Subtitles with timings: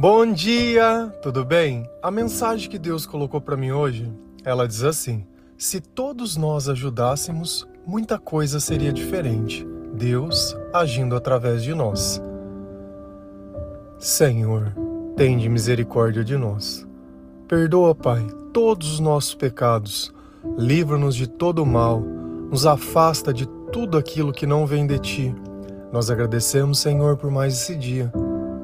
[0.00, 1.90] Bom dia, tudo bem?
[2.00, 4.08] A mensagem que Deus colocou para mim hoje,
[4.44, 9.66] ela diz assim: se todos nós ajudássemos, muita coisa seria diferente.
[9.92, 12.22] Deus agindo através de nós.
[13.98, 14.72] Senhor,
[15.16, 16.86] tende misericórdia de nós.
[17.48, 20.14] Perdoa, Pai, todos os nossos pecados.
[20.56, 22.00] Livra-nos de todo o mal.
[22.00, 25.34] Nos afasta de tudo aquilo que não vem de ti.
[25.92, 28.12] Nós agradecemos, Senhor, por mais esse dia,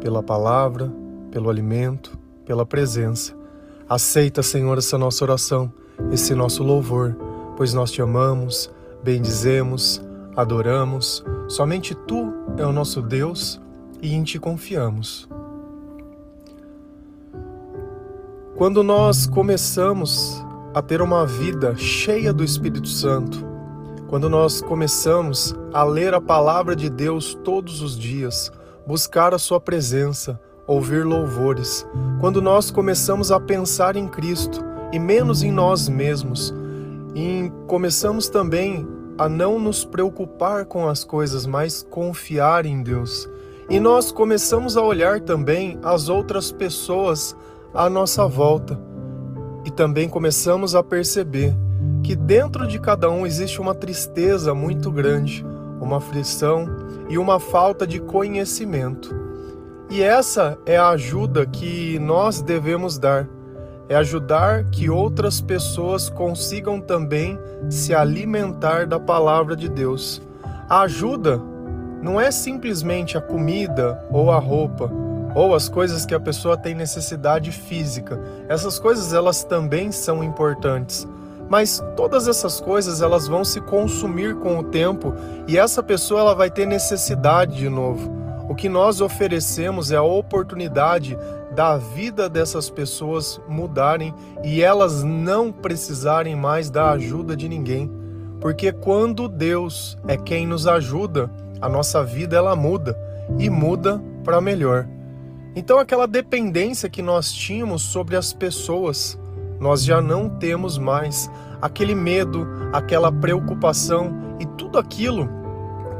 [0.00, 0.92] pela palavra,
[1.34, 2.16] pelo alimento,
[2.46, 3.34] pela presença.
[3.88, 5.70] Aceita, Senhor, essa nossa oração,
[6.12, 7.16] esse nosso louvor,
[7.56, 8.70] pois nós te amamos,
[9.02, 10.00] bendizemos,
[10.36, 11.24] adoramos.
[11.48, 13.60] Somente tu é o nosso Deus
[14.00, 15.28] e em ti confiamos.
[18.54, 20.40] Quando nós começamos
[20.72, 23.44] a ter uma vida cheia do Espírito Santo,
[24.06, 28.52] quando nós começamos a ler a palavra de Deus todos os dias,
[28.86, 31.86] buscar a Sua presença, ouvir louvores,
[32.20, 36.54] quando nós começamos a pensar em Cristo e menos em nós mesmos,
[37.14, 43.28] e começamos também a não nos preocupar com as coisas, mas confiar em Deus.
[43.68, 47.36] E nós começamos a olhar também as outras pessoas
[47.72, 48.78] à nossa volta.
[49.64, 51.54] E também começamos a perceber
[52.02, 55.46] que dentro de cada um existe uma tristeza muito grande,
[55.80, 56.66] uma aflição
[57.08, 59.23] e uma falta de conhecimento.
[59.94, 63.28] E essa é a ajuda que nós devemos dar.
[63.88, 67.38] É ajudar que outras pessoas consigam também
[67.70, 70.20] se alimentar da palavra de Deus.
[70.68, 71.40] A ajuda
[72.02, 74.90] não é simplesmente a comida ou a roupa
[75.32, 78.20] ou as coisas que a pessoa tem necessidade física.
[78.48, 81.06] Essas coisas elas também são importantes.
[81.48, 85.14] Mas todas essas coisas elas vão se consumir com o tempo
[85.46, 88.13] e essa pessoa ela vai ter necessidade de novo.
[88.54, 91.18] O que nós oferecemos é a oportunidade
[91.56, 94.14] da vida dessas pessoas mudarem
[94.44, 97.90] e elas não precisarem mais da ajuda de ninguém.
[98.40, 101.28] Porque quando Deus é quem nos ajuda,
[101.60, 102.96] a nossa vida ela muda
[103.40, 104.86] e muda para melhor.
[105.56, 109.18] Então aquela dependência que nós tínhamos sobre as pessoas,
[109.58, 111.28] nós já não temos mais.
[111.60, 115.43] Aquele medo, aquela preocupação e tudo aquilo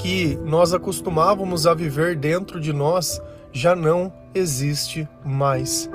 [0.04, 5.88] que nós acostumávamos a viver dentro de nós já não existe mais.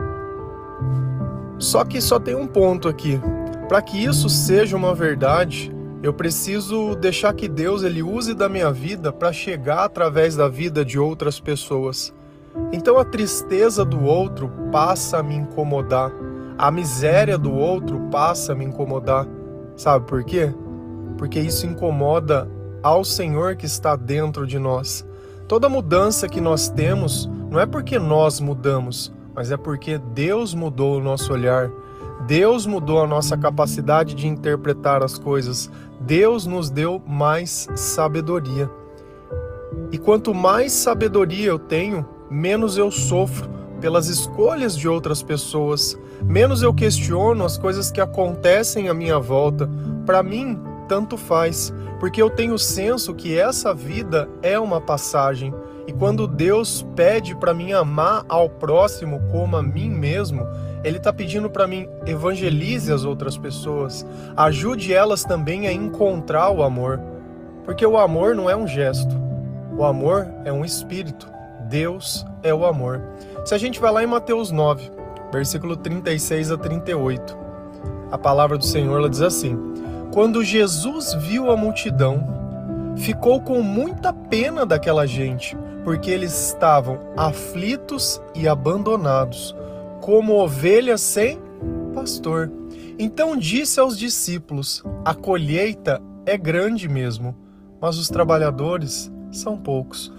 [1.59, 3.21] Só que só tem um ponto aqui.
[3.67, 5.71] Para que isso seja uma verdade,
[6.01, 10.83] eu preciso deixar que Deus ele use da minha vida para chegar através da vida
[10.83, 12.11] de outras pessoas.
[12.73, 16.11] Então a tristeza do outro passa a me incomodar,
[16.57, 19.27] a miséria do outro passa a me incomodar.
[19.75, 20.51] Sabe por quê?
[21.15, 22.49] Porque isso incomoda
[22.81, 25.05] ao Senhor que está dentro de nós.
[25.47, 30.97] Toda mudança que nós temos não é porque nós mudamos, mas é porque Deus mudou
[30.97, 31.71] o nosso olhar.
[32.27, 35.71] Deus mudou a nossa capacidade de interpretar as coisas.
[35.99, 38.69] Deus nos deu mais sabedoria.
[39.91, 46.61] E quanto mais sabedoria eu tenho, menos eu sofro pelas escolhas de outras pessoas, menos
[46.61, 49.69] eu questiono as coisas que acontecem à minha volta.
[50.05, 55.53] Para mim, tanto faz, porque eu tenho o senso que essa vida é uma passagem.
[55.87, 60.45] E quando Deus pede para mim amar ao próximo como a mim mesmo,
[60.83, 64.05] Ele está pedindo para mim evangelize as outras pessoas,
[64.35, 66.99] ajude elas também a encontrar o amor.
[67.63, 69.15] Porque o amor não é um gesto,
[69.77, 71.29] o amor é um espírito.
[71.69, 72.99] Deus é o amor.
[73.45, 74.89] Se a gente vai lá em Mateus 9,
[75.31, 77.37] versículo 36 a 38,
[78.11, 79.55] a palavra do Senhor ela diz assim:
[80.11, 82.23] quando Jesus viu a multidão,
[82.97, 89.55] ficou com muita pena daquela gente, porque eles estavam aflitos e abandonados,
[90.01, 91.39] como ovelhas sem
[91.93, 92.51] pastor.
[92.97, 97.35] Então disse aos discípulos: A colheita é grande mesmo,
[97.79, 100.11] mas os trabalhadores são poucos.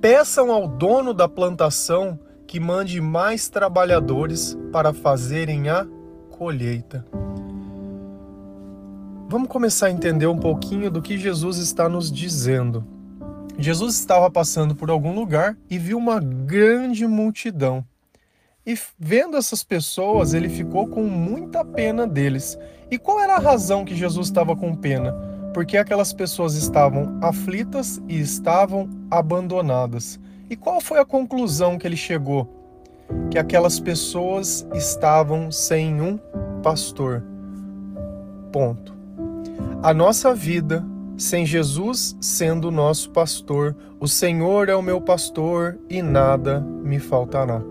[0.00, 5.86] Peçam ao dono da plantação que mande mais trabalhadores para fazerem a
[6.30, 7.04] colheita.
[9.30, 12.84] Vamos começar a entender um pouquinho do que Jesus está nos dizendo.
[13.56, 17.84] Jesus estava passando por algum lugar e viu uma grande multidão.
[18.66, 22.58] E vendo essas pessoas, ele ficou com muita pena deles.
[22.90, 25.12] E qual era a razão que Jesus estava com pena?
[25.54, 30.18] Porque aquelas pessoas estavam aflitas e estavam abandonadas.
[30.50, 32.52] E qual foi a conclusão que ele chegou?
[33.30, 36.18] Que aquelas pessoas estavam sem um
[36.64, 37.22] pastor.
[38.50, 38.98] Ponto.
[39.82, 40.84] A nossa vida,
[41.16, 46.98] sem Jesus sendo o nosso pastor, o Senhor é o meu pastor e nada me
[46.98, 47.62] faltará.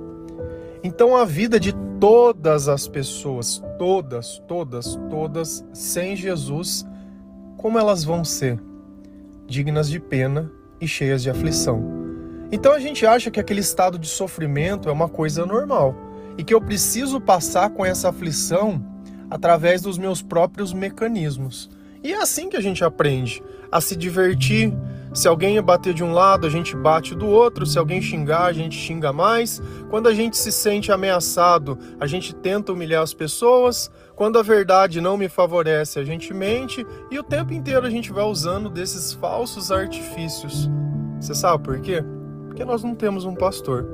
[0.84, 6.84] Então a vida de todas as pessoas, todas, todas, todas, sem Jesus,
[7.58, 8.60] como elas vão ser?
[9.46, 10.52] Dignas de pena
[10.82, 11.84] e cheias de aflição.
[12.52, 15.94] Então a gente acha que aquele estado de sofrimento é uma coisa normal
[16.40, 18.84] e que eu preciso passar com essa aflição
[19.30, 21.70] através dos meus próprios mecanismos.
[22.04, 24.74] E é assim que a gente aprende a se divertir.
[25.14, 27.66] Se alguém bater de um lado, a gente bate do outro.
[27.66, 29.62] Se alguém xingar, a gente xinga mais.
[29.90, 33.92] Quando a gente se sente ameaçado, a gente tenta humilhar as pessoas.
[34.16, 36.86] Quando a verdade não me favorece, a gente mente.
[37.10, 40.70] E o tempo inteiro a gente vai usando desses falsos artifícios.
[41.20, 42.04] Você sabe por quê?
[42.48, 43.88] Porque nós não temos um pastor.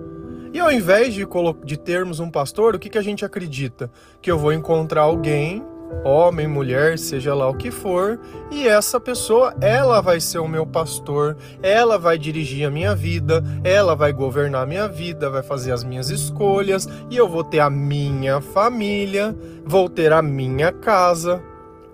[0.54, 1.26] E ao invés de,
[1.64, 3.90] de termos um pastor, o que, que a gente acredita?
[4.22, 5.64] Que eu vou encontrar alguém
[6.04, 8.20] homem, mulher, seja lá o que for,
[8.52, 13.44] e essa pessoa, ela vai ser o meu pastor, ela vai dirigir a minha vida,
[13.64, 17.60] ela vai governar a minha vida, vai fazer as minhas escolhas, e eu vou ter
[17.60, 19.36] a minha família,
[19.66, 21.42] vou ter a minha casa.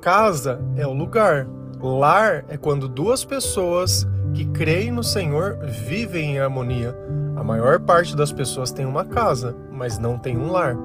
[0.01, 1.47] Casa é o lugar.
[1.79, 6.95] Lar é quando duas pessoas que creem no Senhor vivem em harmonia.
[7.35, 10.75] A maior parte das pessoas tem uma casa, mas não tem um lar.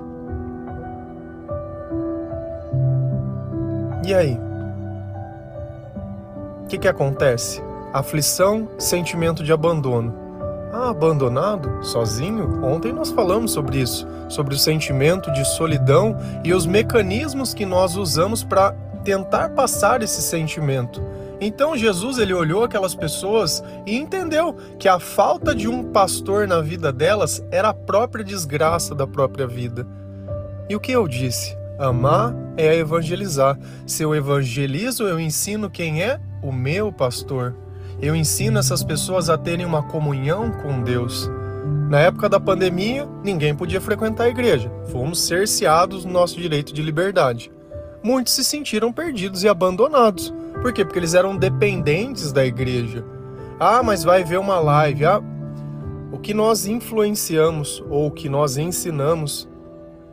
[4.06, 4.38] E aí?
[6.62, 7.60] O que, que acontece?
[7.92, 10.14] Aflição, sentimento de abandono.
[10.72, 11.84] Ah, abandonado?
[11.84, 12.64] Sozinho?
[12.64, 17.96] Ontem nós falamos sobre isso, sobre o sentimento de solidão e os mecanismos que nós
[17.96, 21.02] usamos para tentar passar esse sentimento.
[21.40, 26.60] Então Jesus ele olhou aquelas pessoas e entendeu que a falta de um pastor na
[26.60, 29.84] vida delas era a própria desgraça da própria vida.
[30.68, 31.56] E o que eu disse?
[31.78, 33.58] Amar é evangelizar.
[33.86, 37.54] Se eu evangelizo, eu ensino quem é o meu pastor.
[38.00, 41.30] Eu ensino essas pessoas a terem uma comunhão com Deus.
[41.88, 44.70] Na época da pandemia, ninguém podia frequentar a igreja.
[44.90, 47.50] Fomos cerceados do nosso direito de liberdade.
[48.02, 50.32] Muitos se sentiram perdidos e abandonados.
[50.62, 50.84] Por quê?
[50.84, 53.04] Porque eles eram dependentes da igreja.
[53.58, 55.04] Ah, mas vai ver uma live.
[55.04, 55.22] Ah,
[56.10, 59.48] o que nós influenciamos ou o que nós ensinamos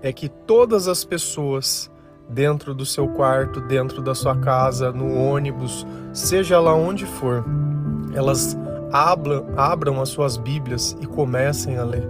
[0.04, 1.90] é que todas as pessoas
[2.30, 7.44] dentro do seu quarto, dentro da sua casa, no ônibus, seja lá onde for,
[8.14, 8.58] elas
[8.92, 12.08] abram, abram as suas Bíblias e comecem a ler.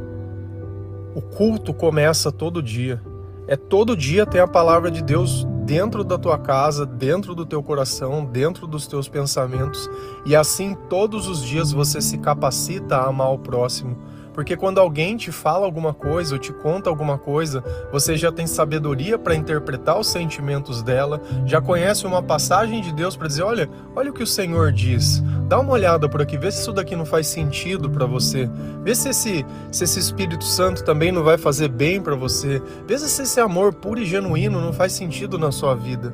[1.14, 3.00] O culto começa todo dia.
[3.48, 7.62] É todo dia ter a palavra de Deus dentro da tua casa, dentro do teu
[7.62, 9.90] coração, dentro dos teus pensamentos,
[10.26, 13.98] e assim todos os dias você se capacita a amar o próximo
[14.34, 18.48] porque quando alguém te fala alguma coisa ou te conta alguma coisa, você já tem
[18.48, 23.70] sabedoria para interpretar os sentimentos dela, já conhece uma passagem de Deus para dizer: olha,
[23.96, 25.24] olha o que o Senhor diz.
[25.48, 28.50] Dá uma olhada por aqui, vê se isso daqui não faz sentido para você.
[28.84, 32.62] Vê se esse, se esse Espírito Santo também não vai fazer bem para você.
[32.88, 36.14] Vê se esse amor puro e genuíno não faz sentido na sua vida.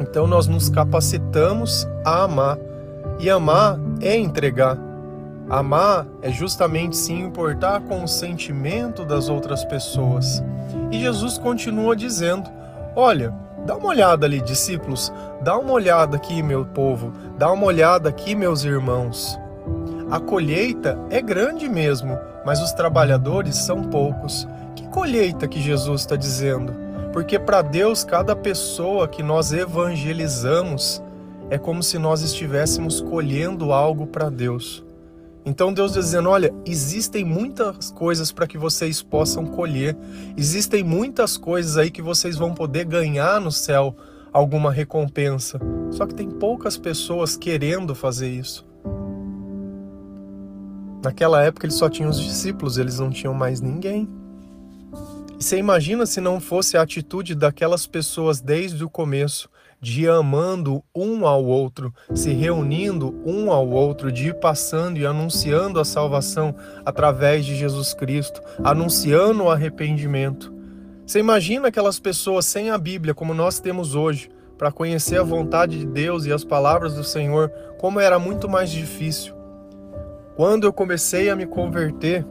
[0.00, 2.58] Então nós nos capacitamos a amar.
[3.18, 4.91] E amar é entregar.
[5.52, 10.42] Amar é justamente se importar com o sentimento das outras pessoas.
[10.90, 12.50] E Jesus continua dizendo:
[12.96, 13.34] Olha,
[13.66, 15.12] dá uma olhada ali, discípulos,
[15.42, 19.38] dá uma olhada aqui, meu povo, dá uma olhada aqui, meus irmãos.
[20.10, 24.48] A colheita é grande mesmo, mas os trabalhadores são poucos.
[24.74, 26.72] Que colheita que Jesus está dizendo?
[27.12, 31.02] Porque para Deus, cada pessoa que nós evangelizamos
[31.50, 34.82] é como se nós estivéssemos colhendo algo para Deus.
[35.44, 39.96] Então Deus dizendo: olha, existem muitas coisas para que vocês possam colher,
[40.36, 43.96] existem muitas coisas aí que vocês vão poder ganhar no céu
[44.32, 45.60] alguma recompensa.
[45.90, 48.64] Só que tem poucas pessoas querendo fazer isso.
[51.02, 54.08] Naquela época eles só tinham os discípulos, eles não tinham mais ninguém.
[55.38, 59.50] E você imagina se não fosse a atitude daquelas pessoas desde o começo
[59.82, 65.80] de amando um ao outro, se reunindo um ao outro, de ir passando e anunciando
[65.80, 66.54] a salvação
[66.86, 70.54] através de Jesus Cristo, anunciando o arrependimento.
[71.04, 75.80] Você imagina aquelas pessoas sem a Bíblia, como nós temos hoje, para conhecer a vontade
[75.80, 79.34] de Deus e as palavras do Senhor, como era muito mais difícil.
[80.36, 82.24] Quando eu comecei a me converter,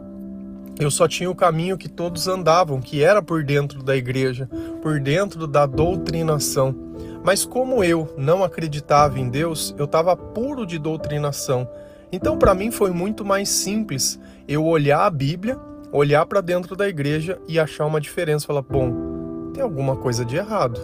[0.80, 4.50] eu só tinha o caminho que todos andavam, que era por dentro da igreja,
[4.82, 6.91] por dentro da doutrinação.
[7.24, 11.70] Mas como eu não acreditava em Deus, eu estava puro de doutrinação.
[12.12, 15.58] Então, para mim, foi muito mais simples eu olhar a Bíblia,
[15.92, 18.48] olhar para dentro da igreja e achar uma diferença.
[18.48, 20.80] Falar, bom, tem alguma coisa de errado,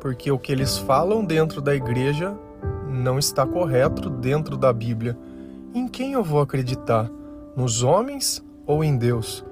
[0.00, 2.36] porque o que eles falam dentro da igreja
[2.88, 5.16] não está correto dentro da Bíblia.
[5.72, 7.08] Em quem eu vou acreditar?
[7.54, 9.45] Nos homens ou em Deus?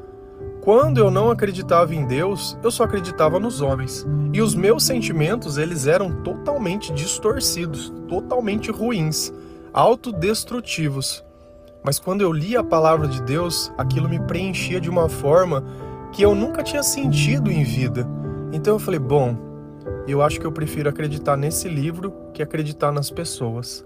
[0.65, 4.07] Quando eu não acreditava em Deus, eu só acreditava nos homens.
[4.33, 9.31] E os meus sentimentos, eles eram totalmente distorcidos, totalmente ruins,
[9.75, 11.23] autodestrutivos.
[11.85, 15.63] Mas quando eu li a palavra de Deus, aquilo me preenchia de uma forma
[16.11, 18.09] que eu nunca tinha sentido em vida.
[18.51, 19.37] Então eu falei, bom,
[20.09, 23.85] eu acho que eu prefiro acreditar nesse livro que acreditar nas pessoas.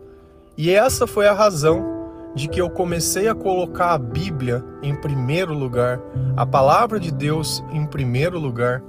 [0.57, 1.98] E essa foi a razão
[2.38, 6.00] de que eu comecei a colocar a Bíblia em primeiro lugar,
[6.37, 8.80] a palavra de Deus em primeiro lugar.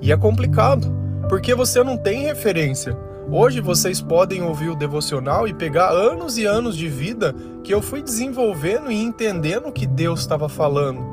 [0.00, 0.86] E é complicado,
[1.28, 2.96] porque você não tem referência.
[3.28, 7.82] Hoje vocês podem ouvir o devocional e pegar anos e anos de vida que eu
[7.82, 11.04] fui desenvolvendo e entendendo o que Deus estava falando.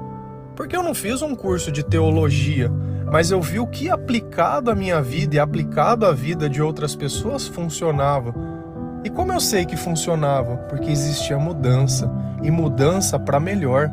[0.56, 2.72] Porque eu não fiz um curso de teologia,
[3.12, 6.96] mas eu vi o que aplicado à minha vida e aplicado à vida de outras
[6.96, 8.59] pessoas funcionava.
[9.10, 10.56] E como eu sei que funcionava?
[10.70, 12.08] Porque existia mudança
[12.44, 13.90] e mudança para melhor.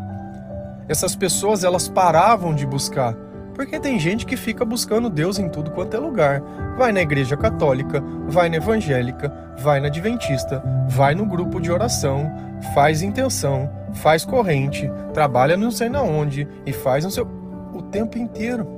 [0.90, 3.14] Essas pessoas elas paravam de buscar,
[3.54, 6.42] porque tem gente que fica buscando Deus em tudo quanto é lugar.
[6.76, 12.30] Vai na igreja católica, vai na evangélica, vai na adventista, vai no grupo de oração,
[12.74, 17.26] faz intenção, faz corrente, trabalha não sei na onde e faz no seu
[17.72, 18.68] o tempo inteiro.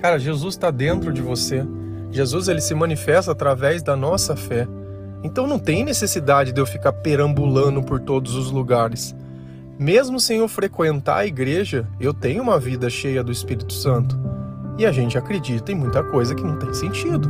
[0.00, 1.66] Cara, Jesus está dentro de você.
[2.12, 4.68] Jesus ele se manifesta através da nossa fé.
[5.26, 9.12] Então não tem necessidade de eu ficar perambulando por todos os lugares.
[9.76, 14.16] Mesmo sem eu frequentar a igreja, eu tenho uma vida cheia do Espírito Santo.
[14.78, 17.28] E a gente acredita em muita coisa que não tem sentido.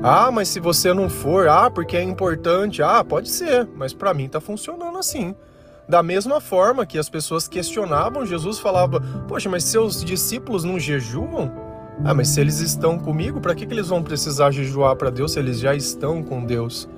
[0.00, 2.82] Ah, mas se você não for, ah, porque é importante.
[2.82, 5.34] Ah, pode ser, mas para mim tá funcionando assim.
[5.88, 11.50] Da mesma forma que as pessoas questionavam, Jesus falava: Poxa, mas seus discípulos não jejuam?
[12.04, 15.32] Ah, mas se eles estão comigo, para que, que eles vão precisar jejuar para Deus
[15.32, 16.88] se eles já estão com Deus?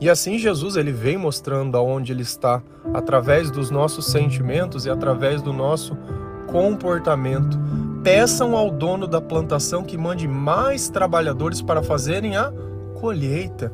[0.00, 5.40] E assim Jesus ele vem mostrando aonde ele está através dos nossos sentimentos e através
[5.40, 5.96] do nosso
[6.46, 7.58] comportamento.
[8.02, 12.52] Peçam ao dono da plantação que mande mais trabalhadores para fazerem a
[13.00, 13.72] colheita.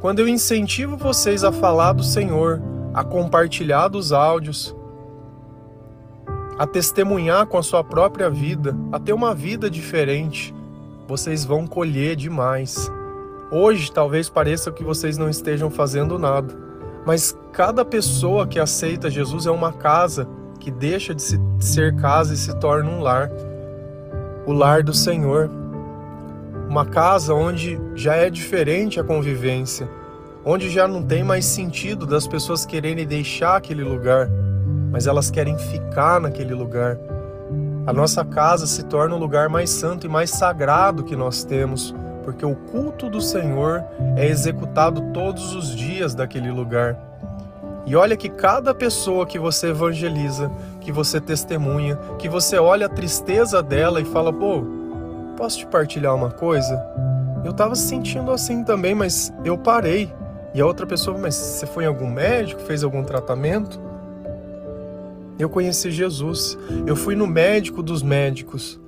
[0.00, 2.60] Quando eu incentivo vocês a falar do Senhor,
[2.92, 4.74] a compartilhar dos áudios,
[6.58, 10.54] a testemunhar com a sua própria vida, a ter uma vida diferente,
[11.06, 12.90] vocês vão colher demais.
[13.54, 16.54] Hoje talvez pareça que vocês não estejam fazendo nada,
[17.04, 20.26] mas cada pessoa que aceita Jesus é uma casa
[20.58, 21.22] que deixa de
[21.60, 23.30] ser casa e se torna um lar.
[24.46, 25.50] O lar do Senhor.
[26.66, 29.86] Uma casa onde já é diferente a convivência,
[30.46, 34.30] onde já não tem mais sentido das pessoas quererem deixar aquele lugar,
[34.90, 36.98] mas elas querem ficar naquele lugar.
[37.86, 41.94] A nossa casa se torna o lugar mais santo e mais sagrado que nós temos
[42.22, 43.84] porque o culto do Senhor
[44.16, 46.96] é executado todos os dias daquele lugar.
[47.84, 50.50] E olha que cada pessoa que você evangeliza,
[50.80, 54.62] que você testemunha, que você olha a tristeza dela e fala: pô,
[55.36, 56.80] posso te partilhar uma coisa?
[57.44, 60.12] Eu estava se sentindo assim também, mas eu parei.
[60.54, 63.80] E a outra pessoa, mas você foi em algum médico, fez algum tratamento?
[65.38, 66.56] Eu conheci Jesus.
[66.86, 68.78] Eu fui no médico dos médicos.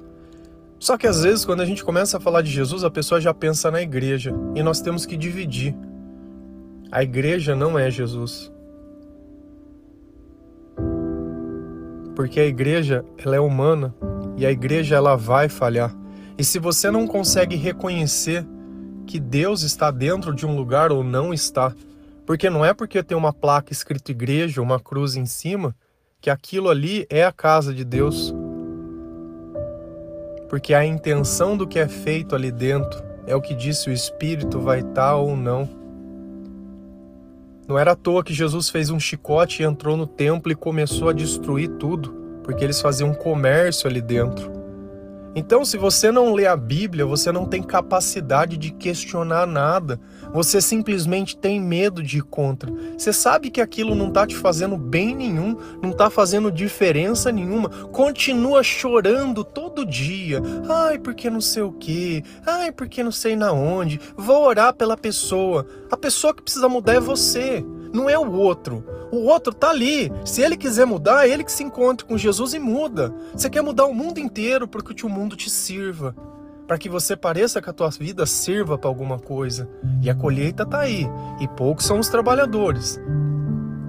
[0.79, 3.33] Só que às vezes, quando a gente começa a falar de Jesus, a pessoa já
[3.33, 5.75] pensa na igreja e nós temos que dividir.
[6.91, 8.53] A igreja não é Jesus.
[12.15, 13.95] Porque a igreja, ela é humana
[14.37, 15.95] e a igreja ela vai falhar.
[16.37, 18.47] E se você não consegue reconhecer
[19.07, 21.75] que Deus está dentro de um lugar ou não está,
[22.27, 25.75] porque não é porque tem uma placa escrito igreja, uma cruz em cima,
[26.21, 28.35] que aquilo ali é a casa de Deus
[30.49, 34.61] porque a intenção do que é feito ali dentro é o que disse o Espírito
[34.61, 35.69] vai estar ou não.
[37.67, 41.09] Não era à toa que Jesus fez um chicote e entrou no templo e começou
[41.09, 44.64] a destruir tudo, porque eles faziam um comércio ali dentro.
[45.37, 50.01] Então, se você não lê a Bíblia, você não tem capacidade de questionar nada.
[50.33, 52.73] Você simplesmente tem medo de ir contra.
[52.97, 57.69] Você sabe que aquilo não está te fazendo bem nenhum, não está fazendo diferença nenhuma.
[57.69, 60.41] Continua chorando todo dia.
[60.69, 62.23] Ai, porque não sei o quê.
[62.47, 64.01] Ai, porque não sei na onde.
[64.17, 65.67] Vou orar pela pessoa.
[65.91, 67.65] A pessoa que precisa mudar é você
[67.95, 68.85] não é o outro.
[69.13, 70.11] O outro tá ali.
[70.25, 73.15] Se ele quiser mudar, é ele que se encontre com Jesus e muda.
[73.33, 76.15] Você quer mudar o mundo inteiro porque o mundo te sirva.
[76.67, 79.69] Para que você pareça que a tua vida sirva para alguma coisa.
[80.03, 81.07] E a colheita tá aí.
[81.41, 83.01] E poucos são os trabalhadores.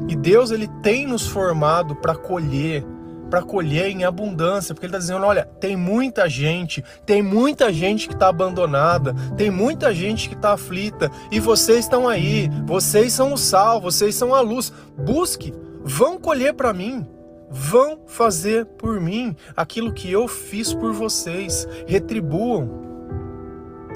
[0.08, 2.86] E Deus ele tem nos formado para colher,
[3.30, 8.08] para colher em abundância, porque ele está dizendo: olha, tem muita gente, tem muita gente
[8.08, 13.34] que está abandonada, tem muita gente que está aflita, e vocês estão aí, vocês são
[13.34, 14.72] o sal, vocês são a luz.
[14.98, 15.54] Busque,
[15.84, 17.06] vão colher para mim,
[17.50, 21.68] vão fazer por mim aquilo que eu fiz por vocês.
[21.88, 22.86] Retribuam.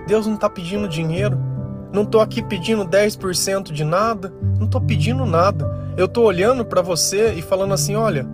[0.07, 1.37] Deus não está pedindo dinheiro.
[1.91, 4.33] Não estou aqui pedindo 10% de nada.
[4.57, 5.67] Não estou pedindo nada.
[5.97, 8.25] Eu estou olhando para você e falando assim: olha,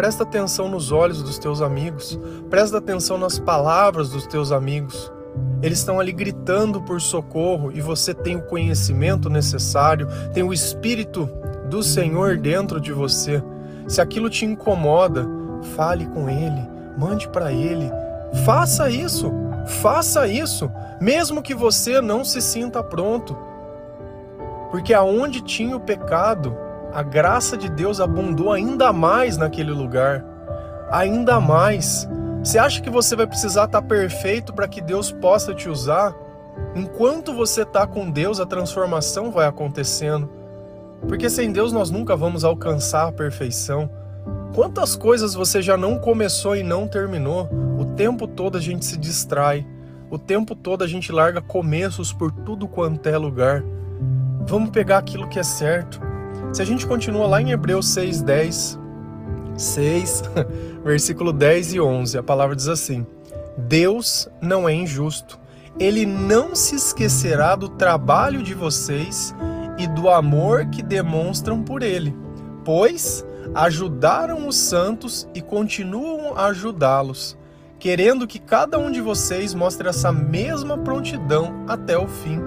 [0.00, 2.18] presta atenção nos olhos dos teus amigos.
[2.48, 5.12] Presta atenção nas palavras dos teus amigos.
[5.62, 11.28] Eles estão ali gritando por socorro e você tem o conhecimento necessário, tem o Espírito
[11.68, 13.42] do Senhor dentro de você.
[13.86, 15.28] Se aquilo te incomoda,
[15.76, 16.66] fale com Ele,
[16.96, 17.92] mande para Ele.
[18.46, 19.30] Faça isso,
[19.82, 23.36] faça isso, mesmo que você não se sinta pronto.
[24.70, 26.56] Porque aonde tinha o pecado,
[26.92, 30.24] a graça de Deus abundou ainda mais naquele lugar.
[30.90, 32.08] Ainda mais.
[32.42, 36.14] Você acha que você vai precisar estar perfeito para que Deus possa te usar?
[36.74, 40.28] Enquanto você está com Deus, a transformação vai acontecendo.
[41.06, 43.88] Porque sem Deus nós nunca vamos alcançar a perfeição.
[44.54, 47.48] Quantas coisas você já não começou e não terminou?
[47.78, 49.66] O tempo todo a gente se distrai.
[50.10, 53.62] O tempo todo a gente larga começos por tudo quanto é lugar.
[54.46, 56.09] Vamos pegar aquilo que é certo.
[56.52, 58.78] Se a gente continua lá em Hebreus 6:10,
[59.56, 60.22] 6,
[60.82, 63.06] versículo 10 e 11, a palavra diz assim:
[63.56, 65.38] Deus não é injusto.
[65.78, 69.34] Ele não se esquecerá do trabalho de vocês
[69.78, 72.14] e do amor que demonstram por ele,
[72.64, 77.38] pois ajudaram os santos e continuam a ajudá-los,
[77.78, 82.40] querendo que cada um de vocês mostre essa mesma prontidão até o fim,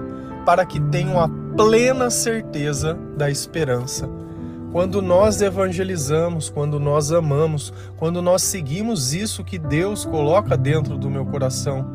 [0.44, 4.08] para que tenham a plena certeza da esperança.
[4.72, 11.08] Quando nós evangelizamos, quando nós amamos, quando nós seguimos isso que Deus coloca dentro do
[11.08, 11.86] meu coração,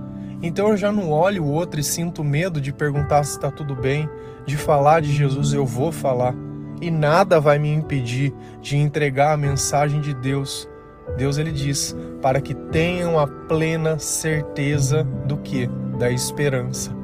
[0.42, 3.76] então eu já não olho o outro e sinto medo de perguntar se está tudo
[3.76, 4.10] bem,
[4.46, 6.34] de falar de Jesus, eu vou falar.
[6.82, 10.70] E nada vai me impedir de entregar a mensagem de Deus.
[11.18, 15.70] Deus ele diz: para que tenham a plena certeza do que?
[15.98, 16.99] Da esperança.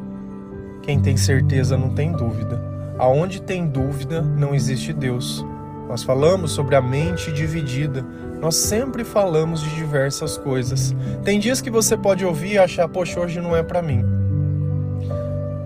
[0.86, 2.62] Quem tem certeza não tem dúvida.
[3.00, 5.44] Aonde tem dúvida, não existe Deus.
[5.90, 8.06] Nós falamos sobre a mente dividida.
[8.40, 10.96] Nós sempre falamos de diversas coisas.
[11.24, 14.06] Tem dias que você pode ouvir e achar, poxa, hoje não é para mim.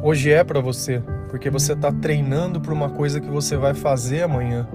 [0.01, 4.21] Hoje é para você, porque você está treinando para uma coisa que você vai fazer
[4.21, 4.65] amanhã.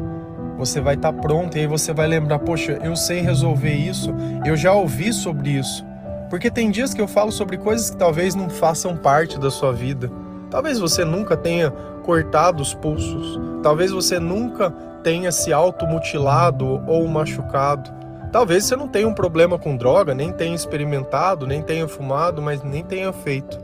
[0.59, 4.14] Você vai estar tá pronto e aí você vai lembrar, poxa, eu sei resolver isso,
[4.44, 5.83] eu já ouvi sobre isso.
[6.28, 9.72] Porque tem dias que eu falo sobre coisas que talvez não façam parte da sua
[9.72, 10.11] vida.
[10.55, 11.73] Talvez você nunca tenha
[12.05, 13.40] cortado os pulsos.
[13.61, 14.71] Talvez você nunca
[15.03, 17.90] tenha se automutilado ou machucado.
[18.31, 22.62] Talvez você não tenha um problema com droga, nem tenha experimentado, nem tenha fumado, mas
[22.62, 23.59] nem tenha feito.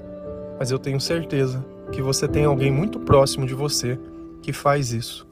[0.58, 3.96] Mas eu tenho certeza que você tem alguém muito próximo de você
[4.42, 5.24] que faz isso.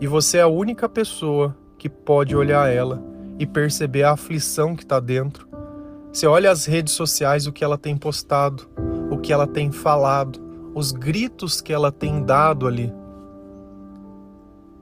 [0.00, 3.00] E você é a única pessoa que pode olhar ela
[3.38, 5.46] e perceber a aflição que está dentro.
[6.12, 8.71] Você olha as redes sociais, o que ela tem postado,
[9.22, 10.38] que ela tem falado,
[10.74, 12.92] os gritos que ela tem dado ali.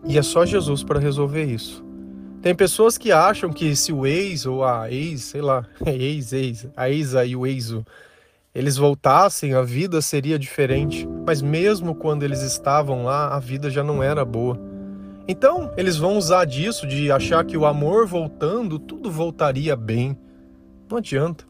[0.05, 1.85] E é só Jesus para resolver isso.
[2.41, 6.67] Tem pessoas que acham que se o ex ou a ex, sei lá, ex, ex,
[6.75, 7.85] a exa e o exo,
[8.55, 11.07] eles voltassem, a vida seria diferente.
[11.27, 14.59] Mas mesmo quando eles estavam lá, a vida já não era boa.
[15.29, 20.19] Então, eles vão usar disso, de achar que o amor voltando, tudo voltaria bem.
[20.91, 21.50] Não adianta.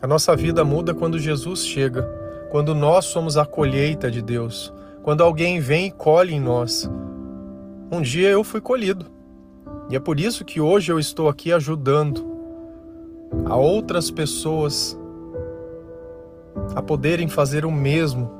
[0.00, 2.02] A nossa vida muda quando Jesus chega,
[2.50, 6.88] quando nós somos a colheita de Deus, quando alguém vem e colhe em nós.
[7.90, 9.06] Um dia eu fui colhido.
[9.90, 12.24] E é por isso que hoje eu estou aqui ajudando
[13.44, 14.96] a outras pessoas
[16.76, 18.30] a poderem fazer o mesmo.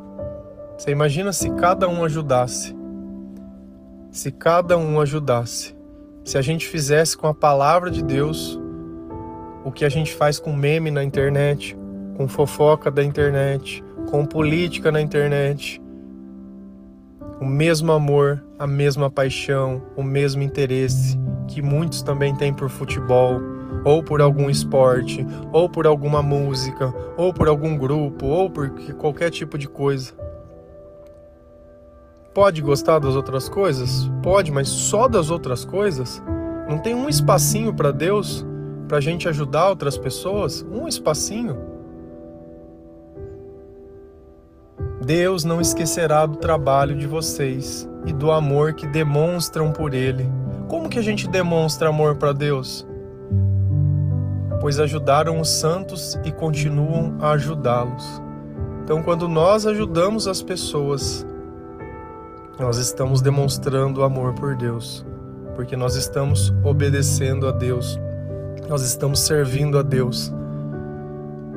[0.77, 2.77] Você imagina se cada um ajudasse?
[4.13, 5.77] Se cada um ajudasse.
[6.25, 8.61] Se a gente fizesse com a palavra de Deus
[9.65, 11.77] o que a gente faz com meme na internet,
[12.17, 15.81] com fofoca da internet, com política na internet.
[17.41, 23.41] O mesmo amor, a mesma paixão, o mesmo interesse que muitos também têm por futebol,
[23.85, 29.31] ou por algum esporte, ou por alguma música, ou por algum grupo, ou por qualquer
[29.31, 30.13] tipo de coisa.
[32.35, 34.11] Pode gostar das outras coisas?
[34.23, 36.23] Pode, mas só das outras coisas?
[36.69, 38.47] Não tem um espacinho para Deus,
[38.89, 40.67] para a gente ajudar outras pessoas?
[40.73, 41.57] Um espacinho?
[45.05, 50.29] Deus não esquecerá do trabalho de vocês e do amor que demonstram por Ele.
[50.67, 52.89] Como que a gente demonstra amor para Deus?
[54.61, 58.23] pois ajudaram os santos e continuam a ajudá-los.
[58.83, 61.27] Então, quando nós ajudamos as pessoas,
[62.59, 65.07] nós estamos demonstrando amor por Deus,
[65.55, 67.99] porque nós estamos obedecendo a Deus,
[68.69, 70.33] nós estamos servindo a Deus.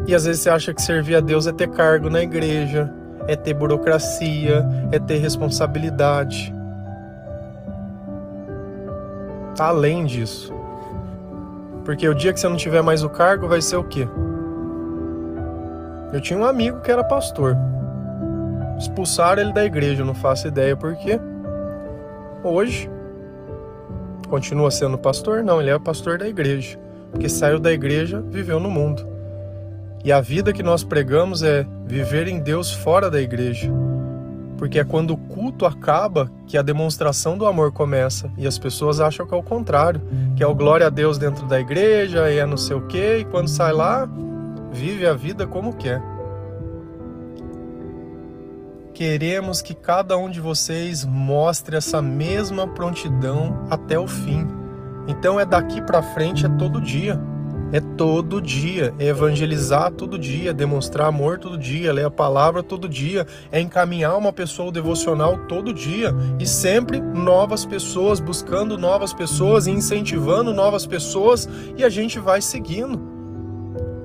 [0.07, 2.91] E às vezes você acha que servir a Deus é ter cargo na igreja,
[3.27, 6.53] é ter burocracia, é ter responsabilidade.
[9.55, 10.53] Tá além disso.
[11.83, 14.07] Porque o dia que você não tiver mais o cargo vai ser o quê?
[16.13, 17.55] Eu tinha um amigo que era pastor.
[18.77, 21.19] Expulsaram ele da igreja, não faço ideia por quê.
[22.43, 22.89] Hoje
[24.29, 25.43] continua sendo pastor?
[25.43, 26.79] Não, ele é pastor da igreja.
[27.11, 29.05] Porque saiu da igreja, viveu no mundo.
[30.03, 33.71] E a vida que nós pregamos é viver em Deus fora da igreja.
[34.57, 38.31] Porque é quando o culto acaba que a demonstração do amor começa.
[38.37, 40.01] E as pessoas acham que é o contrário,
[40.35, 43.19] que é o glória a Deus dentro da igreja e é não sei o quê,
[43.19, 44.09] e quando sai lá,
[44.71, 46.01] vive a vida como quer.
[48.93, 54.47] Queremos que cada um de vocês mostre essa mesma prontidão até o fim.
[55.07, 57.19] Então é daqui para frente é todo dia.
[57.73, 62.89] É todo dia, é evangelizar todo dia, demonstrar amor todo dia, ler a palavra todo
[62.89, 69.13] dia, é encaminhar uma pessoa ao devocional todo dia e sempre novas pessoas, buscando novas
[69.13, 72.99] pessoas e incentivando novas pessoas e a gente vai seguindo.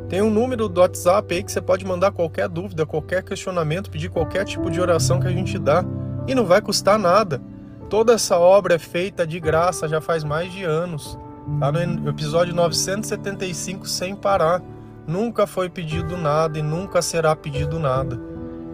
[0.09, 4.11] Tem um número do WhatsApp aí que você pode mandar qualquer dúvida, qualquer questionamento, pedir
[4.11, 5.85] qualquer tipo de oração que a gente dá
[6.29, 7.43] e não vai custar nada.
[7.89, 11.17] Toda essa obra é feita de graça já faz mais de anos.
[11.61, 14.61] Tá no episódio 975 sem parar.
[15.07, 18.21] Nunca foi pedido nada e nunca será pedido nada.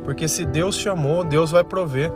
[0.03, 2.11] Porque se Deus chamou, Deus vai prover.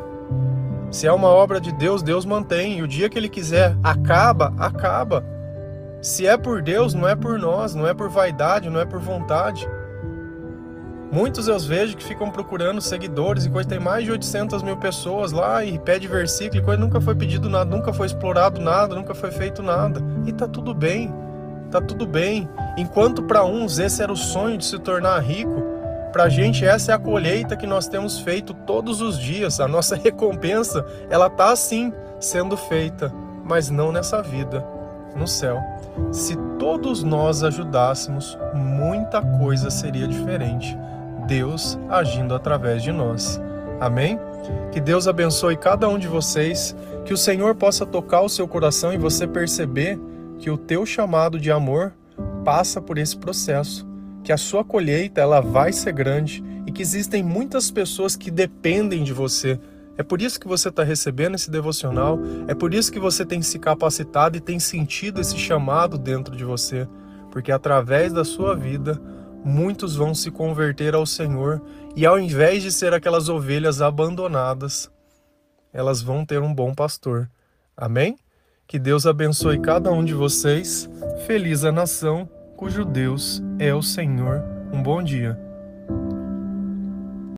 [0.91, 2.79] Se é uma obra de Deus, Deus mantém.
[2.79, 5.23] E o dia que Ele quiser, acaba, acaba.
[6.01, 9.01] Se é por Deus, não é por nós, não é por vaidade, não é por
[9.01, 9.69] vontade.
[11.11, 15.33] Muitos eu vejo que ficam procurando seguidores e coisa, tem mais de 800 mil pessoas
[15.33, 19.15] lá e pede versículo e coisa, nunca foi pedido nada, nunca foi explorado nada, nunca
[19.15, 20.01] foi feito nada.
[20.27, 21.15] E tá tudo bem,
[21.71, 22.49] tá tudo bem.
[22.77, 25.63] Enquanto para uns esse era o sonho de se tornar rico,
[26.13, 29.61] pra gente essa é a colheita que nós temos feito todos os dias.
[29.61, 33.13] A nossa recompensa, ela tá assim sendo feita,
[33.45, 34.67] mas não nessa vida,
[35.15, 35.63] no céu.
[36.11, 40.77] Se todos nós ajudássemos, muita coisa seria diferente.
[41.27, 43.41] Deus agindo através de nós.
[43.81, 44.19] Amém?
[44.73, 48.93] Que Deus abençoe cada um de vocês, que o Senhor possa tocar o seu coração
[48.93, 49.99] e você perceber
[50.39, 51.93] que o teu chamado de amor
[52.45, 53.87] passa por esse processo,
[54.23, 59.03] que a sua colheita ela vai ser grande e que existem muitas pessoas que dependem
[59.03, 59.59] de você.
[59.99, 63.41] É por isso que você está recebendo esse devocional, é por isso que você tem
[63.41, 66.87] se capacitado e tem sentido esse chamado dentro de você,
[67.31, 69.01] porque através da sua vida
[69.45, 71.63] muitos vão se converter ao Senhor
[71.95, 74.91] e ao invés de ser aquelas ovelhas abandonadas,
[75.73, 77.31] elas vão ter um bom pastor.
[77.77, 78.19] Amém?
[78.67, 80.91] Que Deus abençoe cada um de vocês.
[81.27, 84.43] Feliz a nação cujo Deus é o Senhor.
[84.73, 85.46] Um bom dia.